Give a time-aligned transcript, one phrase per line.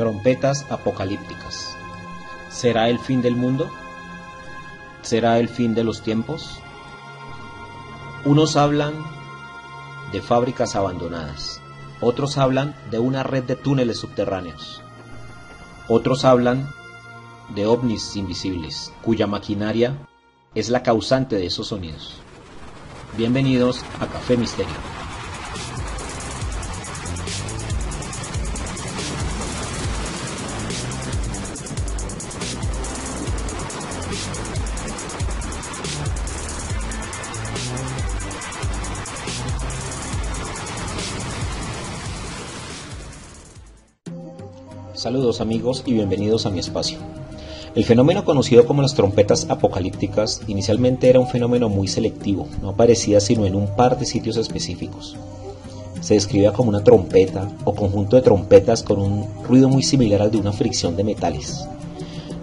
[0.00, 1.76] Trompetas apocalípticas.
[2.48, 3.70] ¿Será el fin del mundo?
[5.02, 6.58] ¿Será el fin de los tiempos?
[8.24, 8.94] Unos hablan
[10.10, 11.60] de fábricas abandonadas,
[12.00, 14.80] otros hablan de una red de túneles subterráneos,
[15.86, 16.72] otros hablan
[17.54, 19.98] de ovnis invisibles, cuya maquinaria
[20.54, 22.14] es la causante de esos sonidos.
[23.18, 24.89] Bienvenidos a Café Misterio.
[45.00, 46.98] Saludos amigos y bienvenidos a mi espacio.
[47.74, 53.18] El fenómeno conocido como las trompetas apocalípticas inicialmente era un fenómeno muy selectivo, no aparecía
[53.18, 55.16] sino en un par de sitios específicos.
[56.02, 60.32] Se describía como una trompeta o conjunto de trompetas con un ruido muy similar al
[60.32, 61.66] de una fricción de metales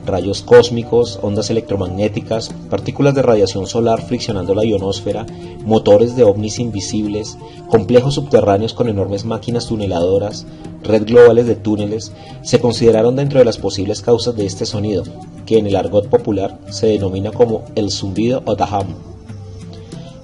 [0.08, 5.26] rayos cósmicos, ondas electromagnéticas, partículas de radiación solar friccionando la ionosfera,
[5.64, 7.38] motores de ovnis invisibles,
[7.70, 10.48] complejos subterráneos con enormes máquinas tuneladoras,
[10.84, 15.04] red globales de túneles, se consideraron dentro de las posibles causas de este sonido,
[15.46, 18.88] que en el argot popular se denomina como el zumbido o daham.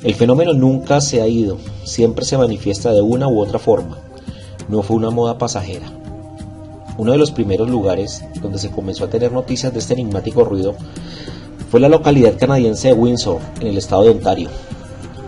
[0.03, 3.99] El fenómeno nunca se ha ido, siempre se manifiesta de una u otra forma.
[4.67, 6.02] No fue una moda pasajera.
[6.97, 10.75] Uno de los primeros lugares donde se comenzó a tener noticias de este enigmático ruido
[11.71, 14.49] fue la localidad canadiense de Windsor, en el estado de Ontario.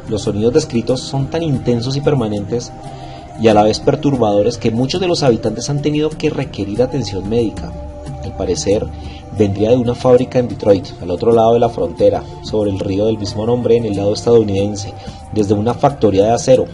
[0.07, 2.71] Los sonidos descritos son tan intensos y permanentes
[3.41, 7.27] y a la vez perturbadores que muchos de los habitantes han tenido que requerir atención
[7.27, 7.73] médica.
[8.23, 8.85] Al parecer,
[9.37, 13.07] vendría de una fábrica en Detroit, al otro lado de la frontera, sobre el río
[13.07, 14.93] del mismo nombre en el lado estadounidense,
[15.33, 16.65] desde una factoría de acero.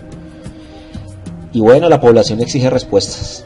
[1.54, 3.46] Y bueno, la población exige respuestas.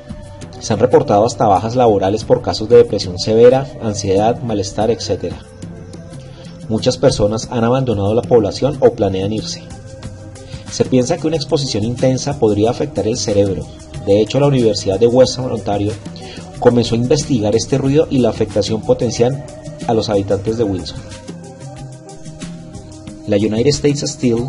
[0.66, 5.32] Se han reportado hasta bajas laborales por casos de depresión severa, ansiedad, malestar, etc.
[6.70, 9.62] Muchas personas han abandonado la población o planean irse.
[10.72, 13.64] Se piensa que una exposición intensa podría afectar el cerebro.
[14.08, 15.92] De hecho, la Universidad de Western Ontario
[16.58, 19.46] comenzó a investigar este ruido y la afectación potencial
[19.86, 20.98] a los habitantes de Wilson.
[23.28, 24.48] La United States Steel,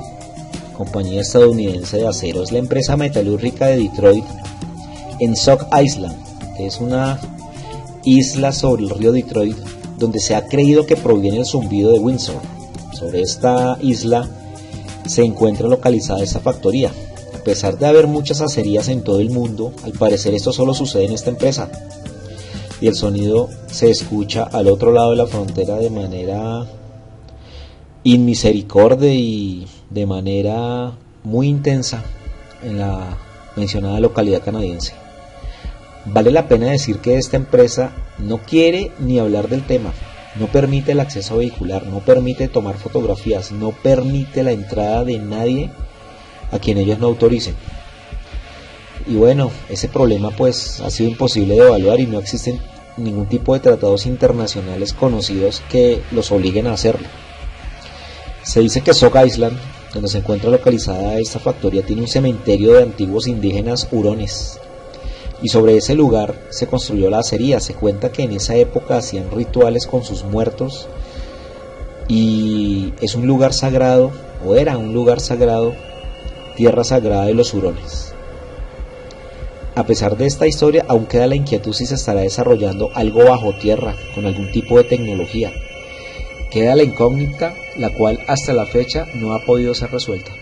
[0.78, 4.25] compañía estadounidense de acero, es la empresa metalúrgica de Detroit
[5.21, 6.16] en Sock Island,
[6.56, 7.21] que es una
[8.04, 9.56] isla sobre el río Detroit,
[9.99, 12.41] donde se ha creído que proviene el zumbido de Windsor.
[12.93, 14.28] Sobre esta isla
[15.06, 16.93] se encuentra localizada esa factoría.
[17.34, 21.05] A pesar de haber muchas acerías en todo el mundo, al parecer esto solo sucede
[21.05, 21.71] en esta empresa.
[22.81, 26.66] Y el sonido se escucha al otro lado de la frontera de manera
[28.05, 30.93] inmisericordia y de manera
[31.25, 32.05] muy intensa
[32.62, 33.16] en la
[33.56, 35.06] mencionada localidad canadiense.
[36.06, 39.93] Vale la pena decir que esta empresa no quiere ni hablar del tema,
[40.39, 45.71] no permite el acceso vehicular, no permite tomar fotografías, no permite la entrada de nadie
[46.53, 47.55] a quien ellos no autoricen.
[49.09, 52.61] Y bueno, ese problema pues ha sido imposible de evaluar y no existen
[52.97, 57.06] ningún tipo de tratados internacionales conocidos que los obliguen a hacerlo.
[58.43, 59.59] Se dice que Sock Island,
[59.93, 64.61] donde se encuentra localizada esta factoría, tiene un cementerio de antiguos indígenas hurones,
[65.42, 67.60] y sobre ese lugar se construyó la acería.
[67.60, 70.88] Se cuenta que en esa época hacían rituales con sus muertos
[72.08, 74.12] y es un lugar sagrado,
[74.44, 75.75] o era un lugar sagrado,
[76.56, 78.14] tierra sagrada de los hurones.
[79.75, 83.52] A pesar de esta historia, aún queda la inquietud si se estará desarrollando algo bajo
[83.58, 85.52] tierra, con algún tipo de tecnología.
[86.50, 90.32] Queda la incógnita, la cual hasta la fecha no ha podido ser resuelta.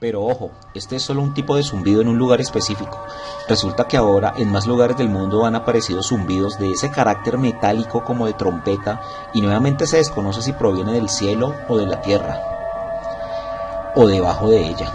[0.00, 3.04] Pero ojo, este es solo un tipo de zumbido en un lugar específico.
[3.48, 8.04] Resulta que ahora en más lugares del mundo han aparecido zumbidos de ese carácter metálico
[8.04, 9.00] como de trompeta
[9.34, 12.40] y nuevamente se desconoce si proviene del cielo o de la tierra
[13.96, 14.92] o debajo de ella.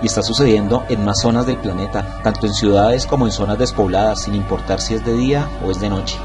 [0.00, 4.22] Y está sucediendo en más zonas del planeta, tanto en ciudades como en zonas despobladas,
[4.22, 6.16] sin importar si es de día o es de noche.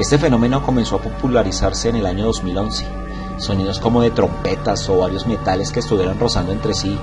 [0.00, 3.07] Este fenómeno comenzó a popularizarse en el año 2011
[3.38, 6.98] sonidos como de trompetas o varios metales que estuvieran rozando entre sí.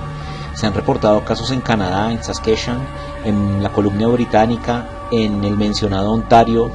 [0.54, 2.78] Se han reportado casos en Canadá, en Saskatchewan,
[3.24, 6.70] en la Columbia Británica, en el mencionado Ontario,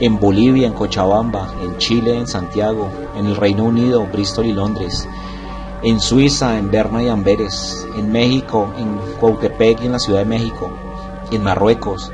[0.00, 5.08] en Bolivia, en Cochabamba, en Chile, en Santiago, en el Reino Unido, Bristol y Londres,
[5.82, 10.24] en Suiza, en Berna y Amberes, en México, en Coatepec y en la Ciudad de
[10.26, 10.70] México,
[11.30, 12.12] en Marruecos,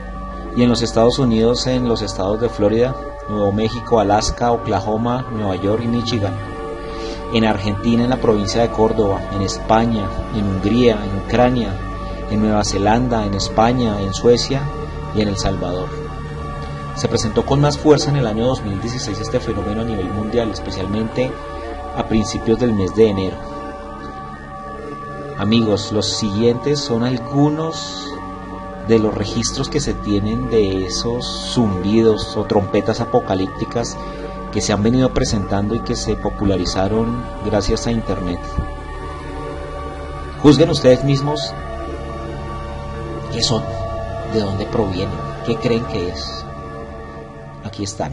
[0.56, 2.94] y en los Estados Unidos, en los estados de Florida,
[3.28, 6.53] Nuevo México, Alaska, Oklahoma, Nueva York y Michigan
[7.34, 11.68] en Argentina, en la provincia de Córdoba, en España, en Hungría, en Ucrania,
[12.30, 14.62] en Nueva Zelanda, en España, en Suecia
[15.16, 15.88] y en El Salvador.
[16.94, 21.28] Se presentó con más fuerza en el año 2016 este fenómeno a nivel mundial, especialmente
[21.96, 23.36] a principios del mes de enero.
[25.36, 28.08] Amigos, los siguientes son algunos
[28.86, 33.96] de los registros que se tienen de esos zumbidos o trompetas apocalípticas
[34.54, 38.38] que se han venido presentando y que se popularizaron gracias a Internet.
[40.42, 41.52] Juzguen ustedes mismos
[43.32, 43.64] qué son,
[44.32, 46.44] de dónde provienen, qué creen que es.
[47.64, 48.12] Aquí están.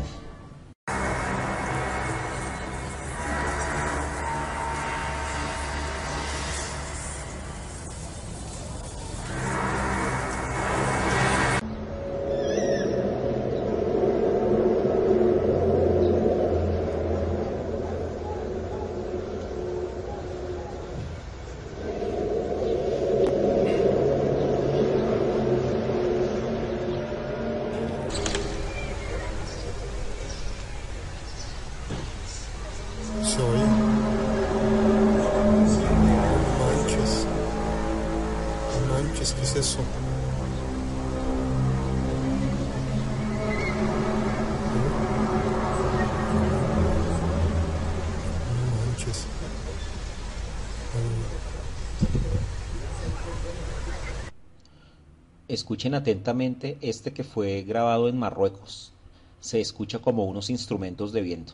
[55.47, 58.93] Escuchen atentamente este que fue grabado en Marruecos.
[59.41, 61.53] Se escucha como unos instrumentos de viento.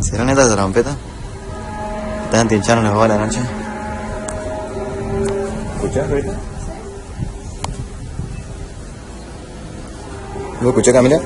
[0.00, 0.96] ¿Será neta de trompeta?
[2.24, 3.40] ¿Están tinchando las bolas de noche?
[5.74, 6.32] ¿Escuchás ahorita?
[10.62, 11.20] ¿Lo escuchás, Camila?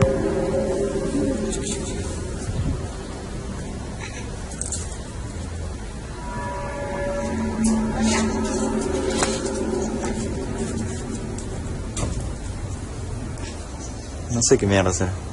[14.32, 15.25] No sé qué mierda hacer.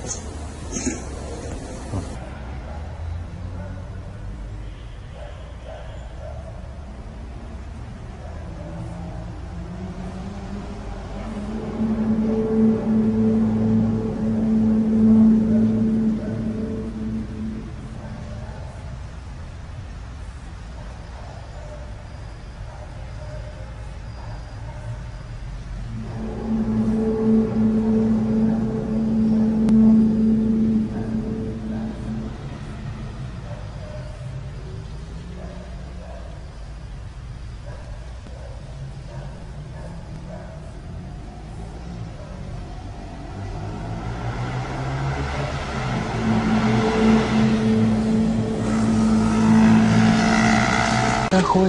[51.53, 51.59] Se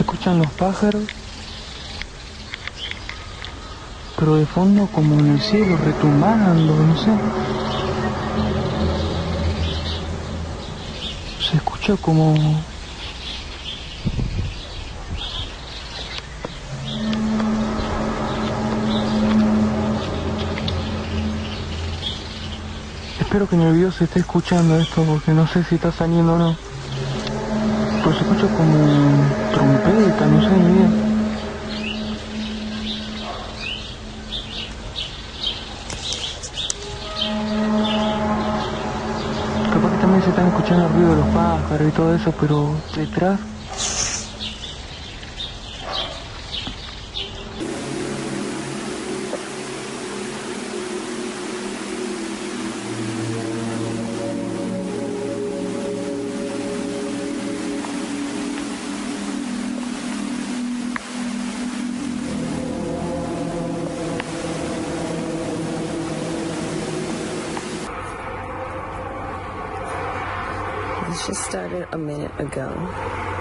[0.00, 1.04] escuchan los pájaros,
[4.18, 7.10] pero de fondo como en el cielo retumbando, no sé.
[11.48, 12.62] Se escucha como
[23.32, 26.34] Espero que en el video se esté escuchando esto porque no sé si está saliendo
[26.34, 26.54] o no.
[28.02, 28.76] Pero se escucha como
[29.54, 30.90] trompeta, no sé ni idea.
[39.72, 42.76] Capaz que también se están escuchando el ruido de los pájaros y todo eso, pero
[42.94, 43.40] detrás
[71.26, 73.31] Just started a minute ago.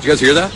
[0.00, 0.50] Did you guys hear that?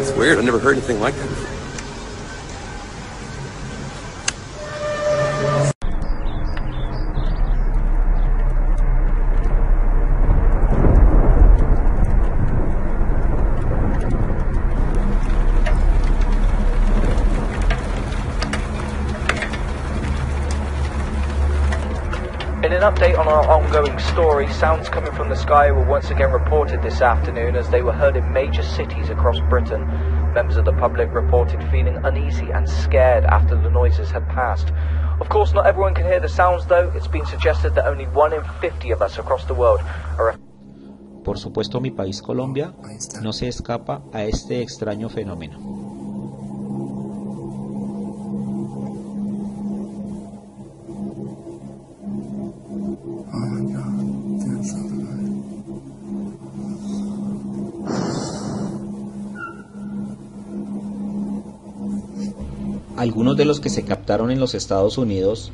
[0.00, 0.38] It's weird.
[0.38, 1.35] I've never heard anything like that
[22.66, 26.32] In an update on our ongoing story, sounds coming from the sky were once again
[26.32, 29.86] reported this afternoon as they were heard in major cities across Britain.
[30.34, 34.72] Members of the public reported feeling uneasy and scared after the noises had passed.
[35.20, 36.90] Of course, not everyone can hear the sounds, though.
[36.96, 39.78] It's been suggested that only one in 50 of us across the world
[40.18, 40.36] are.
[41.22, 42.74] Por supuesto, mi país Colombia
[43.22, 45.85] no se escapa a este extraño fenómeno.
[62.96, 65.52] Algunos de los que se captaron en los Estados Unidos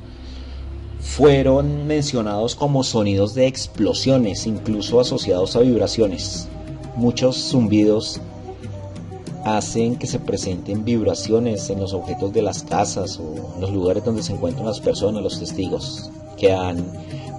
[1.00, 6.48] fueron mencionados como sonidos de explosiones, incluso asociados a vibraciones.
[6.94, 8.20] Muchos zumbidos
[9.44, 14.04] hacen que se presenten vibraciones en los objetos de las casas o en los lugares
[14.04, 16.84] donde se encuentran las personas, los testigos que han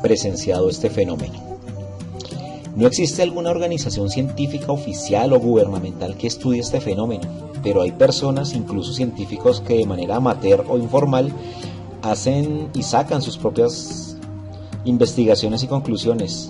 [0.01, 1.42] presenciado este fenómeno.
[2.75, 7.27] No existe alguna organización científica oficial o gubernamental que estudie este fenómeno,
[7.61, 11.31] pero hay personas, incluso científicos, que de manera amateur o informal
[12.01, 14.17] hacen y sacan sus propias
[14.85, 16.49] investigaciones y conclusiones.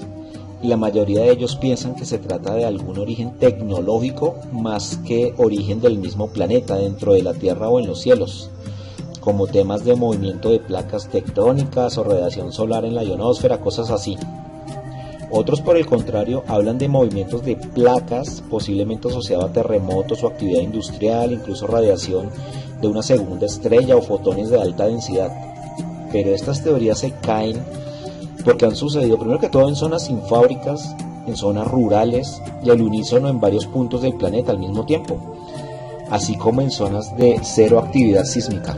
[0.62, 5.34] Y la mayoría de ellos piensan que se trata de algún origen tecnológico más que
[5.36, 8.50] origen del mismo planeta dentro de la Tierra o en los cielos,
[9.20, 14.18] como temas de movimiento de placas tectónicas o radiación solar en la ionosfera, cosas así.
[15.36, 20.62] Otros, por el contrario, hablan de movimientos de placas, posiblemente asociados a terremotos o actividad
[20.62, 22.30] industrial, incluso radiación
[22.80, 25.32] de una segunda estrella o fotones de alta densidad.
[26.12, 27.58] Pero estas teorías se caen
[28.46, 32.84] porque han sucedido primero que todo en zonas sin fábricas, en zonas rurales y al
[32.84, 35.18] unísono en varios puntos del planeta al mismo tiempo,
[36.12, 38.78] así como en zonas de cero actividad sísmica.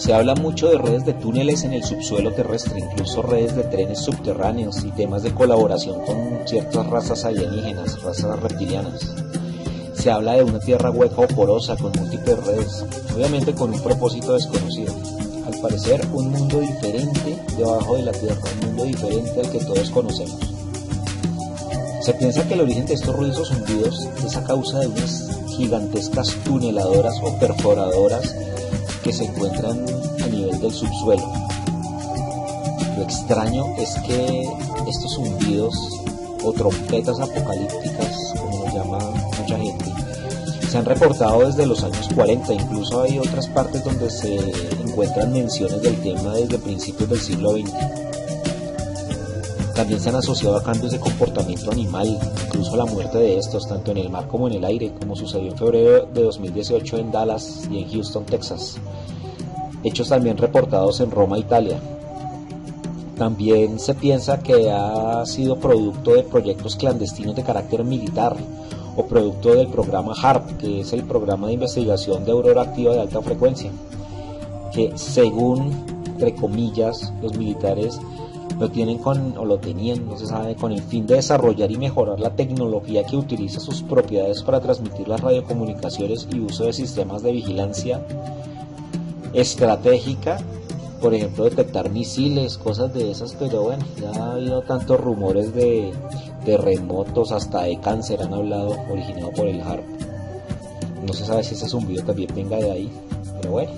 [0.00, 3.98] Se habla mucho de redes de túneles en el subsuelo terrestre, incluso redes de trenes
[3.98, 9.14] subterráneos y temas de colaboración con ciertas razas alienígenas, razas reptilianas.
[9.92, 14.32] Se habla de una tierra hueca o porosa con múltiples redes, obviamente con un propósito
[14.32, 14.94] desconocido.
[15.46, 19.90] Al parecer, un mundo diferente debajo de la tierra, un mundo diferente al que todos
[19.90, 20.40] conocemos.
[22.00, 26.34] Se piensa que el origen de estos ruidos zumbidos es a causa de unas gigantescas
[26.42, 28.34] tuneladoras o perforadoras
[29.10, 29.84] que se encuentran
[30.22, 31.32] a nivel del subsuelo.
[32.96, 34.48] Lo extraño es que
[34.86, 35.74] estos zumbidos
[36.44, 38.98] o trompetas apocalípticas, como lo llama
[39.36, 39.84] mucha gente,
[40.68, 44.36] se han reportado desde los años 40, incluso hay otras partes donde se
[44.86, 48.09] encuentran menciones del tema desde principios del siglo XX.
[49.80, 53.92] También se han asociado a cambios de comportamiento animal, incluso la muerte de estos, tanto
[53.92, 57.66] en el mar como en el aire, como sucedió en febrero de 2018 en Dallas
[57.70, 58.76] y en Houston, Texas.
[59.82, 61.80] Hechos también reportados en Roma, Italia.
[63.16, 68.36] También se piensa que ha sido producto de proyectos clandestinos de carácter militar
[68.96, 73.00] o producto del programa HARP, que es el programa de investigación de aurora activa de
[73.00, 73.70] alta frecuencia,
[74.74, 75.72] que según,
[76.04, 77.98] entre comillas, los militares
[78.58, 81.78] lo tienen con, o lo tenían, no se sabe, con el fin de desarrollar y
[81.78, 87.22] mejorar la tecnología que utiliza sus propiedades para transmitir las radiocomunicaciones y uso de sistemas
[87.22, 88.04] de vigilancia
[89.32, 90.38] estratégica
[91.00, 95.92] por ejemplo, detectar misiles, cosas de esas, pero bueno, ya ha habido tantos rumores de
[96.44, 99.84] terremotos, hasta de cáncer han hablado, originado por el HARP.
[101.06, 102.92] No se sabe si ese zumbido también venga de ahí,
[103.40, 103.72] pero bueno.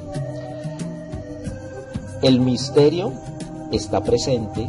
[2.22, 3.12] El misterio
[3.72, 4.68] está presente,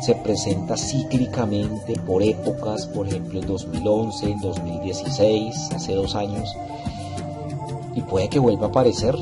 [0.00, 6.48] se presenta cíclicamente por épocas, por ejemplo en 2011, en 2016, hace dos años,
[7.94, 9.16] y puede que vuelva a aparecer,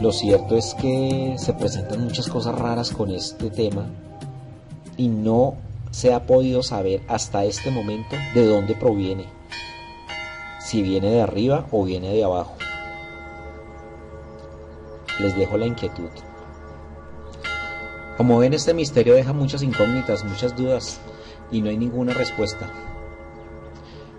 [0.00, 3.86] lo cierto es que se presentan muchas cosas raras con este tema
[4.96, 5.54] y no
[5.92, 9.26] se ha podido saber hasta este momento de dónde proviene,
[10.60, 12.54] si viene de arriba o viene de abajo.
[15.20, 16.08] Les dejo la inquietud.
[18.22, 21.00] Como ven, este misterio deja muchas incógnitas, muchas dudas
[21.50, 22.70] y no hay ninguna respuesta.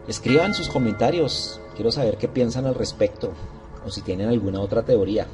[0.10, 3.32] Escriban sus comentarios, quiero saber qué piensan al respecto
[3.88, 5.26] o si tienen alguna otra teoría.